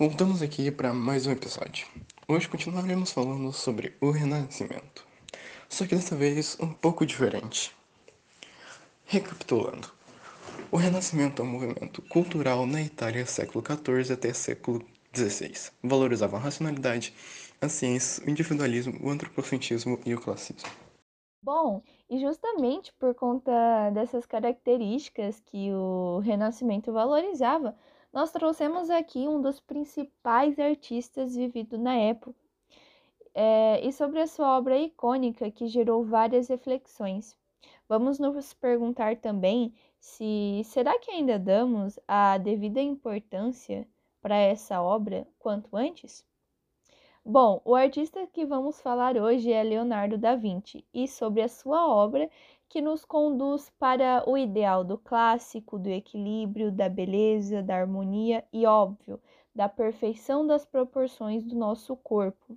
Voltamos 0.00 0.40
aqui 0.40 0.70
para 0.70 0.94
mais 0.94 1.26
um 1.26 1.30
episódio. 1.30 1.86
Hoje 2.26 2.48
continuaremos 2.48 3.12
falando 3.12 3.52
sobre 3.52 3.94
o 4.00 4.10
Renascimento, 4.10 5.06
só 5.68 5.86
que 5.86 5.94
dessa 5.94 6.16
vez 6.16 6.56
um 6.58 6.72
pouco 6.72 7.04
diferente. 7.04 7.70
Recapitulando, 9.04 9.92
o 10.72 10.78
Renascimento 10.78 11.42
é 11.42 11.44
um 11.44 11.48
movimento 11.48 12.00
cultural 12.00 12.66
na 12.66 12.80
Itália 12.80 13.26
século 13.26 13.62
XIV 13.62 14.14
até 14.14 14.32
século 14.32 14.82
XVI. 15.14 15.70
Valorizava 15.82 16.38
a 16.38 16.40
racionalidade, 16.40 17.12
a 17.60 17.68
ciência, 17.68 18.24
o 18.26 18.30
individualismo, 18.30 18.98
o 19.06 19.10
antropocentrismo 19.10 20.00
e 20.06 20.14
o 20.14 20.18
classismo. 20.18 20.70
Bom, 21.42 21.82
e 22.08 22.18
justamente 22.18 22.90
por 22.94 23.14
conta 23.14 23.90
dessas 23.90 24.24
características 24.24 25.40
que 25.40 25.70
o 25.74 26.20
Renascimento 26.20 26.90
valorizava, 26.90 27.76
nós 28.12 28.30
trouxemos 28.30 28.90
aqui 28.90 29.26
um 29.28 29.40
dos 29.40 29.60
principais 29.60 30.58
artistas 30.58 31.34
vivido 31.36 31.78
na 31.78 31.94
época, 31.94 32.38
é, 33.34 33.80
e 33.86 33.92
sobre 33.92 34.20
a 34.20 34.26
sua 34.26 34.58
obra 34.58 34.76
icônica 34.78 35.50
que 35.50 35.66
gerou 35.66 36.04
várias 36.04 36.48
reflexões. 36.48 37.36
Vamos 37.88 38.18
nos 38.18 38.52
perguntar 38.54 39.16
também 39.16 39.72
se 39.98 40.62
será 40.64 40.98
que 40.98 41.10
ainda 41.10 41.38
damos 41.38 41.98
a 42.08 42.38
devida 42.38 42.80
importância 42.80 43.86
para 44.20 44.36
essa 44.36 44.80
obra 44.82 45.26
quanto 45.38 45.76
antes? 45.76 46.24
Bom, 47.24 47.60
o 47.64 47.74
artista 47.74 48.26
que 48.26 48.46
vamos 48.46 48.80
falar 48.80 49.16
hoje 49.16 49.52
é 49.52 49.62
Leonardo 49.62 50.16
da 50.16 50.34
Vinci 50.34 50.84
e 50.92 51.06
sobre 51.06 51.42
a 51.42 51.48
sua 51.48 51.86
obra 51.86 52.30
que 52.70 52.80
nos 52.80 53.04
conduz 53.04 53.68
para 53.80 54.22
o 54.30 54.38
ideal 54.38 54.84
do 54.84 54.96
clássico, 54.96 55.76
do 55.76 55.88
equilíbrio, 55.88 56.70
da 56.70 56.88
beleza, 56.88 57.60
da 57.60 57.74
harmonia 57.74 58.44
e, 58.52 58.64
óbvio, 58.64 59.20
da 59.52 59.68
perfeição 59.68 60.46
das 60.46 60.64
proporções 60.64 61.42
do 61.42 61.56
nosso 61.56 61.96
corpo. 61.96 62.56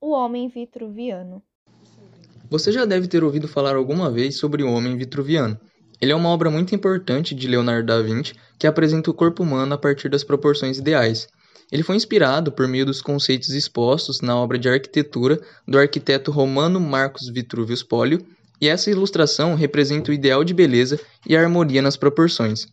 O 0.00 0.12
Homem 0.12 0.46
Vitruviano. 0.46 1.42
Você 2.48 2.70
já 2.70 2.84
deve 2.84 3.08
ter 3.08 3.24
ouvido 3.24 3.48
falar 3.48 3.74
alguma 3.74 4.08
vez 4.08 4.38
sobre 4.38 4.62
o 4.62 4.72
Homem 4.72 4.96
Vitruviano. 4.96 5.58
Ele 6.00 6.12
é 6.12 6.14
uma 6.14 6.28
obra 6.28 6.48
muito 6.48 6.72
importante 6.72 7.34
de 7.34 7.48
Leonardo 7.48 7.88
da 7.88 8.00
Vinci 8.00 8.34
que 8.56 8.68
apresenta 8.68 9.10
o 9.10 9.14
corpo 9.14 9.42
humano 9.42 9.74
a 9.74 9.78
partir 9.78 10.08
das 10.08 10.22
proporções 10.22 10.78
ideais. 10.78 11.26
Ele 11.72 11.82
foi 11.82 11.96
inspirado 11.96 12.52
por 12.52 12.68
meio 12.68 12.86
dos 12.86 13.02
conceitos 13.02 13.50
expostos 13.50 14.20
na 14.20 14.36
obra 14.36 14.56
de 14.56 14.68
arquitetura 14.68 15.40
do 15.66 15.76
arquiteto 15.76 16.30
romano 16.30 16.78
Marcos 16.78 17.28
Vitruvius 17.28 17.82
Polio 17.82 18.24
e 18.60 18.68
essa 18.68 18.90
ilustração 18.90 19.54
representa 19.54 20.10
o 20.10 20.14
ideal 20.14 20.44
de 20.44 20.54
beleza 20.54 21.00
e 21.26 21.36
a 21.36 21.40
harmonia 21.40 21.82
nas 21.82 21.96
proporções. 21.96 22.66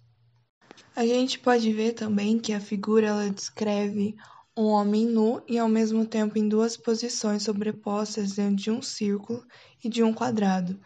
A 0.96 1.06
gente 1.06 1.40
pode 1.40 1.72
ver 1.74 1.94
também 1.94 2.40
que 2.40 2.54
a 2.54 2.60
figura 2.60 3.08
ela 3.08 3.30
descreve 3.30 4.16
um 4.58 4.68
homem 4.68 5.06
nu 5.06 5.42
e 5.48 5.58
ao 5.58 5.68
mesmo 5.68 6.06
tempo 6.06 6.38
em 6.38 6.48
duas 6.48 6.78
posições 6.78 7.44
sobrepostas 7.44 8.34
dentro 8.34 8.56
de 8.56 8.72
um 8.72 8.82
círculo 8.82 9.44
e 9.84 9.90
de 9.90 10.02
um 10.02 10.14
quadrado. 10.14 10.80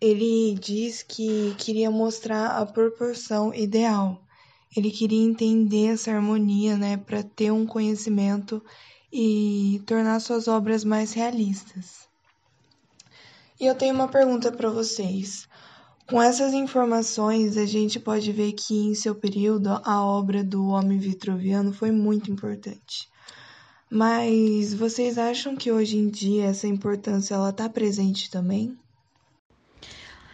Ele 0.00 0.58
diz 0.58 1.02
que 1.02 1.54
queria 1.58 1.90
mostrar 1.90 2.58
a 2.58 2.66
proporção 2.66 3.54
ideal. 3.54 4.22
Ele 4.74 4.90
queria 4.90 5.22
entender 5.22 5.92
essa 5.92 6.10
harmonia, 6.10 6.76
né, 6.76 6.96
para 6.96 7.22
ter 7.22 7.52
um 7.52 7.66
conhecimento 7.66 8.62
e 9.12 9.80
tornar 9.86 10.18
suas 10.20 10.48
obras 10.48 10.84
mais 10.84 11.12
realistas. 11.12 12.08
E 13.60 13.66
eu 13.66 13.74
tenho 13.74 13.94
uma 13.94 14.08
pergunta 14.08 14.50
para 14.50 14.68
vocês. 14.68 15.48
Com 16.08 16.20
essas 16.20 16.52
informações, 16.52 17.56
a 17.56 17.64
gente 17.64 18.00
pode 18.00 18.30
ver 18.32 18.52
que 18.52 18.74
em 18.74 18.94
seu 18.94 19.14
período 19.14 19.80
a 19.84 20.04
obra 20.04 20.42
do 20.42 20.68
homem 20.68 20.98
vitruviano 20.98 21.72
foi 21.72 21.90
muito 21.90 22.30
importante. 22.30 23.08
Mas 23.88 24.74
vocês 24.74 25.16
acham 25.16 25.54
que 25.54 25.70
hoje 25.70 25.96
em 25.96 26.08
dia 26.08 26.46
essa 26.46 26.66
importância 26.66 27.34
ela 27.34 27.50
está 27.50 27.68
presente 27.68 28.28
também? 28.28 28.76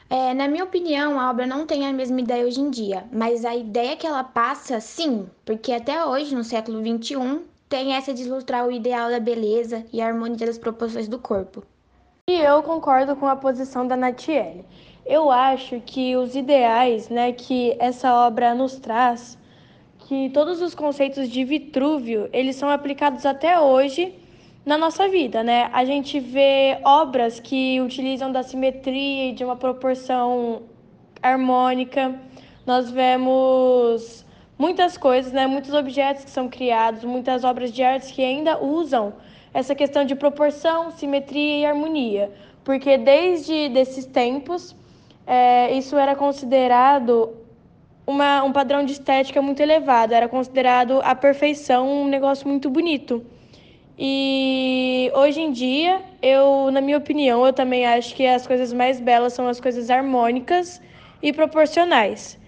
É, 0.08 0.34
na 0.34 0.48
minha 0.48 0.64
opinião, 0.64 1.20
a 1.20 1.30
obra 1.30 1.46
não 1.46 1.66
tem 1.66 1.86
a 1.86 1.92
mesma 1.92 2.20
ideia 2.20 2.44
hoje 2.44 2.60
em 2.60 2.68
dia, 2.68 3.04
mas 3.12 3.44
a 3.44 3.54
ideia 3.54 3.96
que 3.96 4.06
ela 4.06 4.24
passa, 4.24 4.80
sim, 4.80 5.28
porque 5.44 5.72
até 5.72 6.04
hoje, 6.04 6.34
no 6.34 6.42
século 6.42 6.80
XXI, 6.80 7.42
tem 7.68 7.92
essa 7.92 8.12
de 8.12 8.22
ilustrar 8.22 8.66
o 8.66 8.72
ideal 8.72 9.08
da 9.08 9.20
beleza 9.20 9.86
e 9.92 10.00
a 10.00 10.06
harmonia 10.08 10.46
das 10.46 10.58
proporções 10.58 11.06
do 11.06 11.18
corpo. 11.18 11.62
E 12.30 12.40
eu 12.42 12.62
concordo 12.62 13.16
com 13.16 13.26
a 13.26 13.34
posição 13.34 13.84
da 13.88 13.96
Natiele. 13.96 14.64
Eu 15.04 15.32
acho 15.32 15.80
que 15.80 16.16
os 16.16 16.36
ideais 16.36 17.08
né, 17.08 17.32
que 17.32 17.74
essa 17.80 18.14
obra 18.24 18.54
nos 18.54 18.76
traz, 18.76 19.36
que 20.06 20.30
todos 20.30 20.62
os 20.62 20.72
conceitos 20.72 21.28
de 21.28 21.42
Vitrúvio, 21.42 22.30
eles 22.32 22.54
são 22.54 22.70
aplicados 22.70 23.26
até 23.26 23.58
hoje 23.58 24.14
na 24.64 24.78
nossa 24.78 25.08
vida, 25.08 25.42
né? 25.42 25.70
A 25.72 25.84
gente 25.84 26.20
vê 26.20 26.78
obras 26.84 27.40
que 27.40 27.80
utilizam 27.80 28.30
da 28.30 28.44
simetria 28.44 29.30
e 29.30 29.32
de 29.32 29.42
uma 29.44 29.56
proporção 29.56 30.62
harmônica. 31.20 32.14
Nós 32.64 32.92
vemos 32.92 34.24
muitas 34.56 34.96
coisas, 34.96 35.32
né? 35.32 35.48
Muitos 35.48 35.74
objetos 35.74 36.22
que 36.22 36.30
são 36.30 36.48
criados, 36.48 37.02
muitas 37.02 37.42
obras 37.42 37.72
de 37.72 37.82
arte 37.82 38.14
que 38.14 38.22
ainda 38.22 38.62
usam 38.62 39.14
essa 39.52 39.74
questão 39.74 40.04
de 40.04 40.14
proporção, 40.14 40.90
simetria 40.90 41.58
e 41.58 41.66
harmonia, 41.66 42.30
porque 42.64 42.96
desde 42.96 43.68
desses 43.68 44.06
tempos 44.06 44.74
é, 45.26 45.72
isso 45.72 45.96
era 45.96 46.14
considerado 46.14 47.34
uma, 48.06 48.42
um 48.42 48.52
padrão 48.52 48.84
de 48.84 48.92
estética 48.92 49.40
muito 49.40 49.60
elevado, 49.60 50.12
era 50.12 50.28
considerado 50.28 51.00
a 51.02 51.14
perfeição 51.14 51.88
um 52.02 52.08
negócio 52.08 52.48
muito 52.48 52.68
bonito. 52.68 53.24
E 54.02 55.12
hoje 55.14 55.42
em 55.42 55.52
dia, 55.52 56.00
eu, 56.22 56.70
na 56.70 56.80
minha 56.80 56.96
opinião, 56.96 57.46
eu 57.46 57.52
também 57.52 57.84
acho 57.86 58.14
que 58.14 58.26
as 58.26 58.46
coisas 58.46 58.72
mais 58.72 58.98
belas 58.98 59.34
são 59.34 59.46
as 59.46 59.60
coisas 59.60 59.90
harmônicas 59.90 60.80
e 61.22 61.32
proporcionais. 61.34 62.39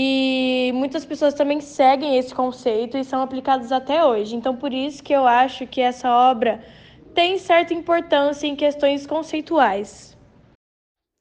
E 0.00 0.70
muitas 0.74 1.04
pessoas 1.04 1.34
também 1.34 1.60
seguem 1.60 2.16
esse 2.16 2.32
conceito 2.32 2.96
e 2.96 3.02
são 3.02 3.20
aplicados 3.20 3.72
até 3.72 4.04
hoje. 4.04 4.36
Então, 4.36 4.54
por 4.54 4.72
isso 4.72 5.02
que 5.02 5.12
eu 5.12 5.26
acho 5.26 5.66
que 5.66 5.80
essa 5.80 6.08
obra 6.30 6.64
tem 7.12 7.36
certa 7.36 7.74
importância 7.74 8.46
em 8.46 8.54
questões 8.54 9.08
conceituais. 9.08 10.16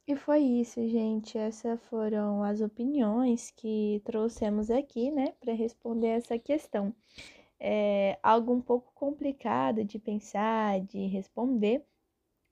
E 0.07 0.15
foi 0.15 0.41
isso, 0.41 0.87
gente. 0.87 1.39
Essas 1.39 1.83
foram 1.85 2.43
as 2.43 2.61
opiniões 2.61 3.49
que 3.49 3.99
trouxemos 4.05 4.69
aqui, 4.69 5.09
né, 5.09 5.33
para 5.39 5.53
responder 5.53 6.09
essa 6.09 6.37
questão. 6.37 6.93
É 7.59 8.19
algo 8.21 8.53
um 8.53 8.61
pouco 8.61 8.91
complicado 8.93 9.83
de 9.83 9.97
pensar, 9.97 10.81
de 10.81 11.07
responder, 11.07 11.83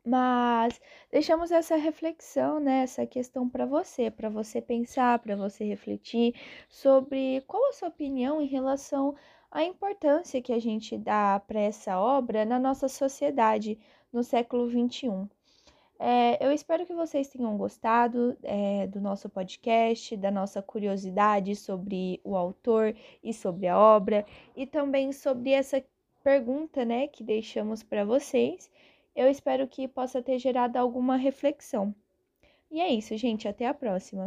mas 0.06 0.80
deixamos 1.12 1.52
essa 1.52 1.76
reflexão, 1.76 2.60
né, 2.60 2.84
essa 2.84 3.06
questão 3.06 3.50
para 3.50 3.66
você, 3.66 4.12
para 4.12 4.30
você 4.30 4.62
pensar, 4.62 5.20
para 5.20 5.36
você 5.36 5.64
refletir 5.66 6.36
sobre 6.70 7.42
qual 7.48 7.70
a 7.70 7.74
sua 7.74 7.88
opinião 7.88 8.42
em 8.42 8.46
relação 8.46 9.16
à 9.52 9.64
importância 9.64 10.42
que 10.42 10.54
a 10.54 10.60
gente 10.60 10.98
dá 10.98 11.40
para 11.40 11.60
essa 11.60 12.00
obra 12.00 12.46
na 12.46 12.60
nossa 12.60 12.88
sociedade 12.88 13.80
no 14.14 14.24
século 14.24 14.70
XXI. 14.70 15.28
É, 15.98 16.46
eu 16.46 16.52
espero 16.52 16.86
que 16.86 16.94
vocês 16.94 17.30
tenham 17.30 17.58
gostado 17.58 18.38
é, 18.44 18.86
do 18.88 19.00
nosso 19.00 19.30
podcast, 19.30 20.16
da 20.18 20.30
nossa 20.30 20.62
curiosidade 20.62 21.56
sobre 21.56 22.20
o 22.24 22.36
autor 22.36 22.94
e 23.24 23.34
sobre 23.34 23.68
a 23.68 23.80
obra, 23.80 24.26
e 24.56 24.68
também 24.68 25.14
sobre 25.14 25.52
essa 25.52 25.84
pergunta 26.24 26.84
né, 26.84 27.08
que 27.08 27.24
deixamos 27.24 27.82
para 27.82 28.04
vocês. 28.04 28.70
Eu 29.16 29.28
espero 29.30 29.68
que 29.68 29.88
possa 29.88 30.22
ter 30.22 30.38
gerado 30.38 30.78
alguma 30.78 31.16
reflexão. 31.16 31.96
E 32.70 32.80
é 32.80 32.90
isso, 32.94 33.16
gente. 33.18 33.48
Até 33.48 33.66
a 33.66 33.74
próxima. 33.74 34.24